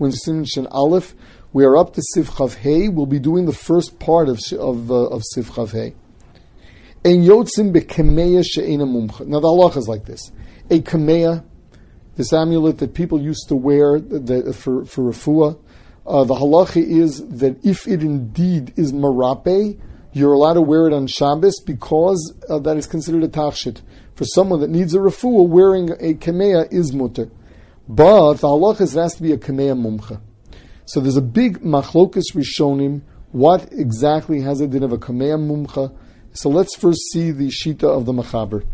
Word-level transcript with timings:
When 0.00 0.12
Siman 0.12 0.50
Shin 0.50 0.66
Aleph, 0.68 1.14
we 1.52 1.62
are 1.62 1.76
up 1.76 1.92
to 1.92 2.00
Sif 2.14 2.30
Sivchav 2.30 2.54
Hey. 2.54 2.88
We'll 2.88 3.04
be 3.04 3.18
doing 3.18 3.44
the 3.44 3.52
first 3.52 3.98
part 3.98 4.30
of 4.30 4.40
of, 4.58 4.90
uh, 4.90 4.94
of 4.94 5.22
Sivchav 5.36 5.72
Hey. 5.72 5.94
Ein 7.04 7.22
yotzim 7.22 7.70
bekemeya 7.70 8.42
she'ena 8.42 8.86
mumcha. 8.86 9.26
Now 9.26 9.40
the 9.40 9.48
halacha 9.48 9.76
is 9.76 9.88
like 9.88 10.06
this: 10.06 10.32
a 10.70 10.80
kameya, 10.80 11.44
this 12.16 12.32
amulet 12.32 12.78
that 12.78 12.94
people 12.94 13.20
used 13.20 13.48
to 13.48 13.54
wear 13.54 14.00
the, 14.00 14.54
for 14.54 14.86
for 14.86 15.02
refuah. 15.02 15.58
Uh, 16.06 16.24
the 16.24 16.34
halacha 16.34 16.82
is 16.82 17.22
that 17.28 17.62
if 17.62 17.86
it 17.86 18.02
indeed 18.02 18.72
is 18.78 18.94
marape, 18.94 19.78
you're 20.14 20.32
allowed 20.32 20.54
to 20.54 20.62
wear 20.62 20.86
it 20.86 20.94
on 20.94 21.08
Shabbos 21.08 21.60
because 21.60 22.34
uh, 22.48 22.58
that 22.60 22.78
is 22.78 22.86
considered 22.86 23.22
a 23.22 23.28
tachshit. 23.28 23.82
For 24.14 24.24
someone 24.24 24.60
that 24.60 24.70
needs 24.70 24.94
a 24.94 24.98
refuah, 24.98 25.46
wearing 25.46 25.90
a 25.90 26.14
kameya 26.14 26.72
is 26.72 26.94
mutter. 26.94 27.28
But 27.92 28.34
the 28.34 28.46
halacha 28.46 28.82
is 28.82 28.94
it 28.94 29.00
has 29.00 29.16
to 29.16 29.22
be 29.24 29.32
a 29.32 29.36
kameya 29.36 29.76
mumcha. 29.76 30.20
So 30.84 31.00
there's 31.00 31.16
a 31.16 31.20
big 31.20 31.58
machlokas 31.58 32.22
rishonim. 32.36 33.02
What 33.32 33.68
exactly 33.72 34.42
has 34.42 34.60
a 34.60 34.68
din 34.68 34.84
of 34.84 34.92
a 34.92 34.96
kameya 34.96 35.36
mumcha? 35.36 35.92
So 36.32 36.50
let's 36.50 36.76
first 36.76 37.00
see 37.10 37.32
the 37.32 37.48
shita 37.48 37.82
of 37.82 38.06
the 38.06 38.12
Machaber. 38.12 38.64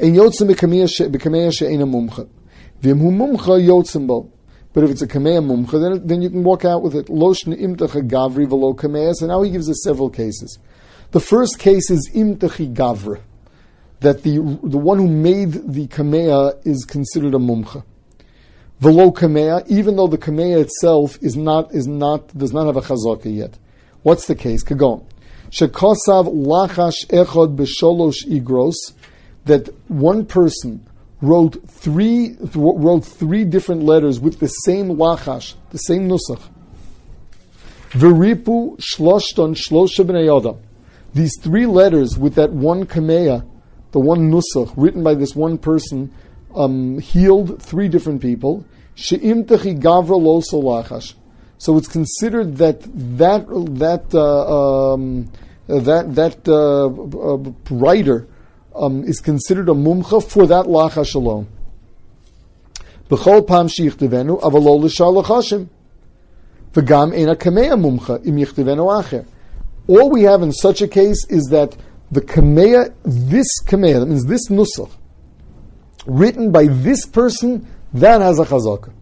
En 0.00 0.14
yotzim 0.16 0.52
b'kameya 0.52 1.52
she'ena 1.52 1.86
mumcha. 1.86 2.28
V'im 2.82 2.98
hu 2.98 3.12
mumcha 3.12 3.64
yotzim 3.64 4.08
bo. 4.08 4.32
But 4.72 4.82
if 4.82 4.90
it's 4.90 5.02
a 5.02 5.06
kameya 5.06 5.40
mumcha, 5.40 5.80
then, 5.80 6.04
then 6.04 6.22
you 6.22 6.30
can 6.30 6.42
walk 6.42 6.64
out 6.64 6.82
with 6.82 6.96
it. 6.96 7.06
Loshn 7.06 7.56
imtacha 7.56 8.02
gavri 8.08 8.48
v'lo 8.48 8.74
kameya. 8.74 9.14
So 9.14 9.28
now 9.28 9.42
he 9.42 9.50
gives 9.52 9.70
us 9.70 9.80
several 9.84 10.10
cases. 10.10 10.58
The 11.12 11.20
first 11.20 11.60
case 11.60 11.88
is 11.88 12.10
imtachi 12.12 12.74
gavra. 12.74 13.20
That 14.00 14.22
the, 14.22 14.38
the 14.62 14.78
one 14.78 14.98
who 14.98 15.08
made 15.08 15.52
the 15.52 15.86
kameya 15.86 16.66
is 16.66 16.84
considered 16.84 17.34
a 17.34 17.38
mumcha. 17.38 17.84
V'lo 18.80 19.12
kameya, 19.14 19.66
even 19.68 19.96
though 19.96 20.06
the 20.06 20.16
kameya 20.16 20.62
itself 20.62 21.18
is 21.20 21.36
not, 21.36 21.74
is 21.74 21.86
not, 21.86 22.36
does 22.36 22.52
not 22.52 22.66
have 22.66 22.76
a 22.76 22.80
chazaka 22.80 23.34
yet. 23.34 23.58
What's 24.02 24.26
the 24.26 24.34
case? 24.34 24.64
Kagon. 24.64 25.04
Shekosav 25.50 26.32
lachash 26.32 27.06
echod 27.08 27.56
b'sholosh 27.56 28.26
igros, 28.26 28.76
that 29.44 29.68
one 29.88 30.24
person 30.24 30.86
wrote 31.20 31.68
three 31.68 32.36
wrote 32.54 33.04
three 33.04 33.44
different 33.44 33.82
letters 33.82 34.20
with 34.20 34.38
the 34.40 34.46
same 34.46 34.96
lachash, 34.96 35.54
the 35.70 35.78
same 35.78 36.08
nusach. 36.08 36.40
Veripu 37.90 38.78
shloshton 38.78 39.54
shlosha 39.54 40.04
b'nei 40.04 40.58
These 41.12 41.32
three 41.40 41.66
letters 41.66 42.16
with 42.16 42.36
that 42.36 42.52
one 42.52 42.86
kameya, 42.86 43.44
the 43.92 44.00
one 44.00 44.30
nusach 44.30 44.72
written 44.76 45.02
by 45.02 45.14
this 45.14 45.34
one 45.34 45.58
person, 45.58 46.12
um, 46.54 46.98
healed 46.98 47.62
three 47.62 47.88
different 47.88 48.20
people. 48.20 48.64
She'im 48.94 49.44
techi 49.44 49.80
gavra. 49.80 51.14
So 51.58 51.76
it's 51.76 51.88
considered 51.88 52.56
that 52.56 52.82
that 53.18 53.46
that 53.78 54.14
uh, 54.14 54.92
um, 54.92 55.30
that 55.66 56.14
that 56.14 56.48
uh, 56.48 56.86
uh, 56.86 57.74
writer 57.74 58.26
um, 58.74 59.04
is 59.04 59.20
considered 59.20 59.68
a 59.68 59.72
mumcha 59.72 60.26
for 60.26 60.46
that 60.46 60.66
lachash 60.66 61.14
alone. 61.14 61.48
B'chol 63.08 63.46
lachashim. 63.46 65.68
Ena 66.76 67.36
mumcha 67.36 68.24
acher. 68.24 69.26
All 69.88 70.10
we 70.10 70.22
have 70.22 70.42
in 70.42 70.52
such 70.52 70.82
a 70.82 70.88
case 70.88 71.26
is 71.28 71.48
that 71.50 71.76
the 72.10 72.20
kameya, 72.20 72.94
this 73.04 73.46
kameya, 73.64 74.00
that 74.00 74.06
means 74.06 74.26
this 74.26 74.48
nusach, 74.48 74.90
written 76.06 76.50
by 76.50 76.66
this 76.66 77.06
person, 77.06 77.66
that 77.92 78.20
has 78.20 78.38
a 78.38 78.44
chazaka. 78.44 78.92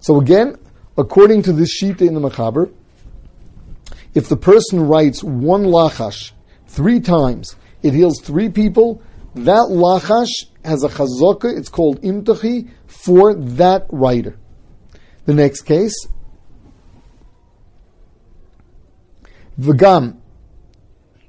So 0.00 0.20
again, 0.20 0.56
according 0.98 1.42
to 1.44 1.52
this 1.52 1.70
sheet 1.70 2.02
in 2.02 2.14
the 2.14 2.20
Machaber, 2.20 2.72
if 4.14 4.28
the 4.28 4.36
person 4.36 4.86
writes 4.86 5.22
one 5.22 5.64
lachash 5.64 6.32
three 6.66 7.00
times, 7.00 7.56
it 7.82 7.94
heals 7.94 8.20
three 8.20 8.48
people, 8.48 9.02
that 9.34 9.68
lachash 9.70 10.46
has 10.64 10.84
a 10.84 10.88
chazaka, 10.88 11.56
it's 11.56 11.68
called 11.68 12.02
imtachi, 12.02 12.68
for 12.86 13.34
that 13.34 13.86
writer. 13.90 14.36
The 15.24 15.34
next 15.34 15.62
case, 15.62 15.94
v'gam, 19.58 20.18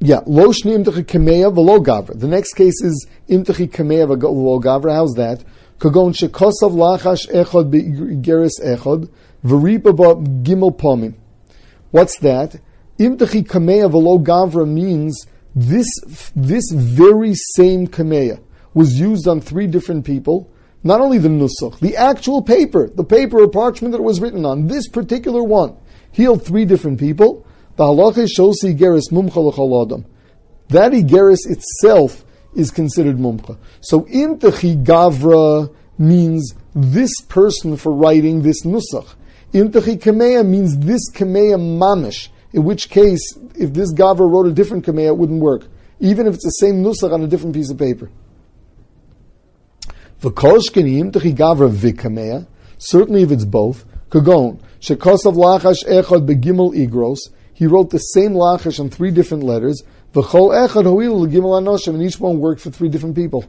yeah, 0.04 0.20
lo 0.26 0.48
shni 0.50 0.84
imtachi 0.84 1.06
kameya 1.06 1.50
v'lo 1.54 1.80
gavra. 1.82 2.20
The 2.20 2.28
next 2.28 2.56
case 2.56 2.82
is 2.84 3.08
imtachi 3.30 3.70
kameya 3.70 4.06
v'lo 4.06 4.62
gavra. 4.62 4.94
How's 4.94 5.14
that? 5.14 5.46
Kagon 5.80 6.14
shekosav 6.14 6.74
lachash 6.74 7.32
echod 7.32 7.72
be'igeris 7.72 8.60
echod, 8.62 9.10
v'ripa 9.46 10.44
gimel 10.44 10.78
pomim. 10.78 11.14
What's 11.92 12.20
that? 12.20 12.60
Imtachi 13.00 13.48
kameya 13.48 13.90
v'lo 13.90 14.22
gavra 14.22 14.68
means 14.68 15.26
this, 15.56 15.88
this 16.36 16.70
very 16.74 17.34
same 17.56 17.88
kameya 17.88 18.42
was 18.74 19.00
used 19.00 19.26
on 19.26 19.40
three 19.40 19.68
different 19.68 20.04
people. 20.06 20.52
Not 20.84 21.00
only 21.00 21.18
the 21.18 21.30
nusach, 21.30 21.80
the 21.80 21.96
actual 21.96 22.42
paper, 22.42 22.90
the 22.90 23.06
paper 23.06 23.42
or 23.42 23.48
parchment 23.48 23.94
that 23.94 24.00
it 24.00 24.04
was 24.04 24.20
written 24.20 24.46
on, 24.46 24.68
this 24.68 24.90
particular 24.90 25.42
one, 25.42 25.78
healed 26.12 26.46
three 26.46 26.66
different 26.66 27.00
people. 27.00 27.48
The 27.76 27.84
halacha 27.84 28.28
shows 28.34 28.62
igeris 28.64 29.12
mumcha 29.12 29.38
l'chol 29.38 30.06
That 30.70 30.92
igeris 30.92 31.50
itself 31.50 32.24
is 32.56 32.72
considered 32.72 33.18
mumcha. 33.18 33.58
So 33.82 34.02
imtachi 34.02 34.84
gavra 34.84 35.74
means 35.98 36.54
this 36.76 37.22
person 37.28 37.78
for 37.78 37.94
writing 37.94 38.42
this 38.42 38.64
nusach. 38.64 39.16
Imtachi 39.54 40.00
kameya 40.00 40.46
means 40.46 40.78
this 40.78 41.12
kameya 41.12 41.58
mamish 41.58 42.30
in 42.54 42.64
which 42.64 42.90
case, 42.90 43.36
if 43.56 43.74
this 43.74 43.92
Gavra 43.92 44.32
wrote 44.32 44.46
a 44.46 44.52
different 44.52 44.86
Kameh, 44.86 45.08
it 45.08 45.18
wouldn't 45.18 45.42
work, 45.42 45.68
even 46.00 46.28
if 46.28 46.36
it's 46.36 46.46
the 46.46 46.52
same 46.52 46.84
Nusach 46.84 47.12
on 47.12 47.24
a 47.24 47.28
different 47.28 47.56
piece 47.56 47.72
of 47.72 47.80
paper. 47.80 48.12
V'koshkenim 50.22 51.12
techi 51.12 51.36
gavra 51.36 51.70
v'kameya. 51.70 52.48
Certainly, 52.78 53.24
if 53.24 53.32
it's 53.32 53.46
both, 53.46 53.86
Kagon, 54.10 54.62
Shekosav 54.80 55.34
Lachash 55.36 55.84
Echad 55.86 56.28
Begimel 56.28 56.76
Igros, 56.76 57.18
he 57.54 57.68
wrote 57.68 57.90
the 57.92 58.00
same 58.00 58.34
Lachash 58.34 58.80
on 58.80 58.90
three 58.90 59.12
different 59.12 59.44
letters, 59.44 59.84
and 60.16 62.02
each 62.02 62.20
one 62.20 62.40
worked 62.40 62.62
for 62.62 62.70
three 62.72 62.90
different 62.90 63.16
people. 63.16 63.46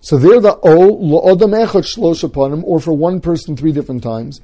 So 0.00 0.16
there 0.18 0.40
the 0.40 0.56
O 0.56 0.96
lo'odam 0.98 1.66
echad 1.66 1.84
shlosh 1.84 2.22
upon 2.22 2.52
him, 2.52 2.64
or 2.64 2.78
for 2.78 2.92
one 2.92 3.20
person 3.20 3.56
three 3.56 3.72
different 3.72 4.04
times. 4.04 4.40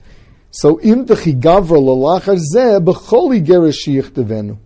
So 0.51 0.81
im 0.81 1.07
techi 1.07 1.41
gavra 1.41 1.79
lalachar 1.79 2.37
zeh 2.37 2.81
b'choli 2.85 3.47
gerish 3.47 3.87
devenu. 4.11 4.59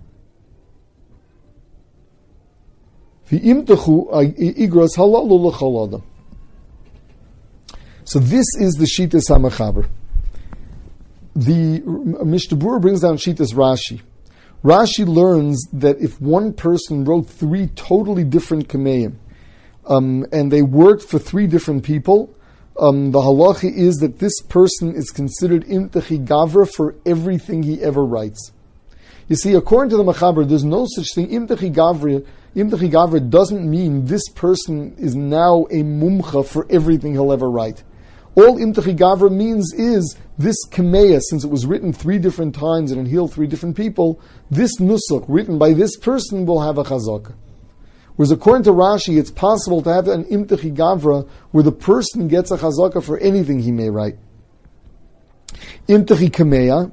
V'im 3.30 3.66
techu 3.66 4.08
igros 4.56 4.96
halalu 4.96 5.52
l'chol. 5.52 6.02
So 8.04 8.18
this 8.18 8.46
is 8.58 8.74
the 8.76 8.86
Shitas 8.86 9.28
HaMachaber. 9.28 9.86
The 11.36 11.80
Mishnah 12.24 12.56
brings 12.80 13.02
down 13.02 13.18
Shitas 13.18 13.52
Rashi. 13.52 14.00
Rashi 14.64 15.06
learns 15.06 15.62
that 15.70 16.00
if 16.00 16.18
one 16.18 16.54
person 16.54 17.04
wrote 17.04 17.28
three 17.28 17.66
totally 17.66 18.24
different 18.24 18.68
Kameim, 18.68 19.16
um, 19.86 20.24
and 20.32 20.50
they 20.50 20.62
worked 20.62 21.02
for 21.02 21.18
three 21.18 21.46
different 21.46 21.84
people. 21.84 22.34
Um, 22.80 23.10
the 23.10 23.20
halacha 23.20 23.70
is 23.70 23.96
that 23.96 24.18
this 24.18 24.40
person 24.48 24.94
is 24.94 25.10
considered 25.10 25.64
imtachi 25.66 26.24
gavra 26.26 26.66
for 26.70 26.94
everything 27.04 27.62
he 27.62 27.82
ever 27.82 28.04
writes. 28.04 28.52
You 29.28 29.36
see, 29.36 29.52
according 29.52 29.90
to 29.90 29.96
the 29.98 30.04
Machaber, 30.04 30.48
there's 30.48 30.64
no 30.64 30.86
such 30.88 31.14
thing. 31.14 31.28
Imtachi 31.28 31.72
gavra, 31.72 32.26
imtachi 32.54 32.90
gavra 32.90 33.28
doesn't 33.28 33.68
mean 33.68 34.06
this 34.06 34.26
person 34.30 34.94
is 34.98 35.14
now 35.14 35.66
a 35.70 35.82
mumcha 35.82 36.46
for 36.46 36.66
everything 36.70 37.12
he'll 37.12 37.32
ever 37.32 37.50
write. 37.50 37.82
All 38.36 38.58
imtachi 38.58 38.94
gavra 38.94 39.32
means 39.32 39.72
is 39.72 40.14
this 40.38 40.56
kameya, 40.68 41.20
since 41.22 41.42
it 41.42 41.50
was 41.50 41.64
written 41.64 41.92
three 41.92 42.18
different 42.18 42.54
times 42.54 42.92
and 42.92 43.06
it 43.06 43.10
healed 43.10 43.32
three 43.32 43.46
different 43.46 43.76
people, 43.76 44.20
this 44.50 44.78
nusuk 44.78 45.24
written 45.26 45.58
by 45.58 45.72
this 45.72 45.96
person 45.96 46.44
will 46.44 46.60
have 46.60 46.76
a 46.76 46.84
chazakah. 46.84 47.34
Whereas 48.16 48.30
according 48.30 48.64
to 48.64 48.72
Rashi, 48.72 49.18
it's 49.18 49.30
possible 49.30 49.82
to 49.82 49.92
have 49.92 50.08
an 50.08 50.24
imtichi 50.24 50.74
gavra 50.74 51.26
where 51.50 51.64
the 51.64 51.72
person 51.72 52.28
gets 52.28 52.50
a 52.50 52.58
chazaka 52.58 53.02
for 53.02 53.18
anything 53.18 53.60
he 53.60 53.72
may 53.72 53.88
write. 53.88 54.18
Imtichi 55.88 56.30
kameya 56.30 56.92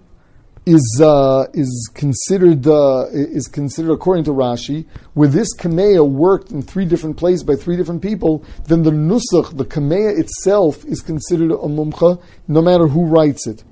is 0.66 1.02
uh, 1.04 1.46
is 1.54 1.92
considered 1.94 2.66
uh, 2.68 3.08
is 3.12 3.48
considered 3.48 3.92
according 3.92 4.24
to 4.26 4.32
Rashi, 4.32 4.86
where 5.14 5.28
this 5.28 5.56
kameya 5.56 6.08
worked 6.08 6.52
in 6.52 6.62
three 6.62 6.86
different 6.86 7.18
places 7.18 7.44
by 7.44 7.56
three 7.56 7.76
different 7.76 8.02
people, 8.02 8.44
then 8.66 8.84
the 8.84 8.92
nusach, 8.92 9.58
the 9.58 9.66
kameya 9.66 10.18
itself, 10.18 10.86
is 10.86 11.02
considered 11.02 11.52
a 11.52 11.68
mumcha, 11.68 12.22
no 12.48 12.62
matter 12.62 12.88
who 12.88 13.06
writes 13.06 13.46
it. 13.46 13.64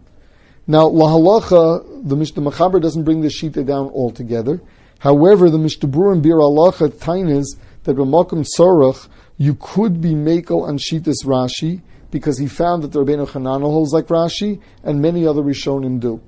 Now, 0.67 0.89
lahalacha, 0.89 2.07
the 2.07 2.15
Mishnah 2.15 2.43
Machaber 2.43 2.81
doesn't 2.81 3.03
bring 3.03 3.21
the 3.21 3.29
shita 3.29 3.65
down 3.65 3.87
altogether. 3.89 4.61
However, 4.99 5.49
the 5.49 5.57
Mishnah 5.57 5.89
and 6.11 6.21
Bir 6.21 6.39
Allah 6.39 6.71
Tainas 6.73 7.57
that 7.83 7.95
Ramakim 7.95 8.45
Sorach 8.57 9.07
you 9.37 9.55
could 9.55 10.01
be 10.01 10.13
Mako 10.13 10.61
on 10.65 10.77
Shitas 10.77 11.25
Rashi 11.25 11.81
because 12.11 12.37
he 12.37 12.47
found 12.47 12.83
that 12.83 12.91
the 12.91 13.03
Rabbeinu 13.03 13.27
Hananel 13.27 13.61
holds 13.61 13.91
like 13.91 14.05
Rashi 14.05 14.61
and 14.83 15.01
many 15.01 15.25
other 15.25 15.41
Rishonim 15.41 15.99
do. 15.99 16.21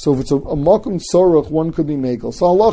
So 0.00 0.14
if 0.14 0.20
it's 0.20 0.30
a, 0.30 0.36
a 0.36 0.56
Makum 0.56 0.98
Tzorach, 0.98 1.50
one 1.50 1.72
could 1.72 1.86
be 1.86 1.94
Mako. 1.94 2.30
So 2.30 2.46
Allah. 2.46 2.72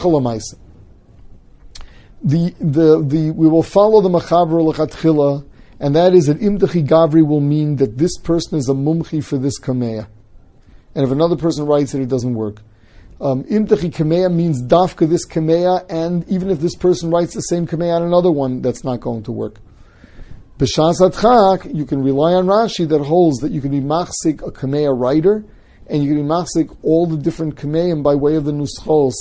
The, 2.24 2.56
the, 2.57 3.03
the, 3.06 3.31
we 3.31 3.50
will 3.50 3.63
follow 3.63 4.00
the 4.00 4.07
Machaber 4.07 4.74
Lechatchila, 4.74 5.45
and 5.81 5.94
that 5.94 6.13
is 6.13 6.27
that 6.27 6.39
Imdachi 6.39 6.88
Gavri 6.88 7.27
will 7.27 7.41
mean 7.41 7.75
that 7.75 7.97
this 7.97 8.18
person 8.18 8.57
is 8.57 8.69
a 8.69 8.74
mumchi 8.74 9.21
for 9.21 9.38
this 9.38 9.59
Kameya. 9.59 10.07
And 10.95 11.03
if 11.03 11.12
another 11.12 11.35
person 11.35 11.65
writes 11.65 11.94
it, 11.94 12.01
it 12.01 12.07
doesn't 12.07 12.33
work. 12.33 12.62
Um, 13.19 13.44
Kameya 13.44 14.33
means 14.33 14.63
dafka 14.63 15.09
this 15.09 15.27
Kameya, 15.27 15.85
and 15.89 16.25
even 16.29 16.50
if 16.50 16.62
this 16.62 16.75
person 16.75 17.12
writes 17.12 17.33
the 17.33 17.41
same 17.41 17.68
Kameya 17.68 17.97
on 17.97 18.03
another 18.03 18.31
one, 18.31 18.62
that's 18.62 18.85
not 18.85 19.01
going 19.01 19.24
to 19.24 19.33
work. 19.33 19.59
B'shas 20.59 21.75
you 21.75 21.85
can 21.85 22.01
rely 22.01 22.35
on 22.35 22.45
Rashi 22.45 22.88
that 22.88 23.03
holds 23.03 23.39
that 23.39 23.51
you 23.51 23.59
can 23.59 23.71
be 23.71 23.81
machzik 23.81 24.47
a 24.47 24.51
Kameya 24.51 24.97
writer, 24.97 25.44
and 25.89 26.04
you 26.04 26.16
can 26.16 26.28
machzik 26.28 26.75
all 26.84 27.06
the 27.06 27.18
different 27.18 27.56
Kameyim 27.56 28.04
by 28.04 28.16
way 28.16 28.36
of 28.36 28.45
the 28.45 28.51
Nuschos, 28.51 29.13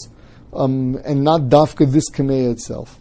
um, 0.52 0.96
and 1.04 1.22
not 1.22 1.42
dafka 1.42 1.90
this 1.90 2.10
Kameya 2.10 2.52
itself. 2.52 2.98